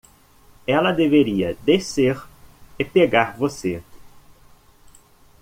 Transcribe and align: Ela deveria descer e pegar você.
Ela 0.65 0.91
deveria 0.93 1.53
descer 1.63 2.19
e 2.79 2.83
pegar 2.83 3.37
você. 3.37 3.83